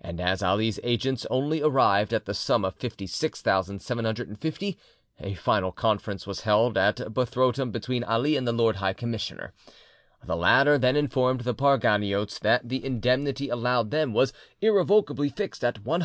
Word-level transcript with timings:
And 0.00 0.20
as 0.20 0.42
Ali's 0.42 0.80
agents 0.82 1.26
only 1.30 1.62
arrived 1.62 2.12
at 2.12 2.24
the 2.24 2.34
sum 2.34 2.64
of 2.64 2.74
56,750, 2.74 4.76
a 5.20 5.34
final 5.34 5.70
conference 5.70 6.26
was 6.26 6.40
held 6.40 6.76
at 6.76 6.96
Buthrotum 7.14 7.70
between 7.70 8.02
Ali 8.02 8.34
and 8.36 8.48
the 8.48 8.52
Lord 8.52 8.74
High 8.78 8.94
Commissioner. 8.94 9.54
The 10.26 10.34
latter 10.34 10.76
then 10.76 10.96
informed 10.96 11.42
the 11.42 11.54
Parganiotes 11.54 12.40
that 12.40 12.68
the 12.68 12.84
indemnity 12.84 13.48
allowed 13.48 13.92
them 13.92 14.12
was 14.12 14.32
irrevocably 14.60 15.28
fixed 15.28 15.62
at 15.62 15.76
150,000! 15.86 15.98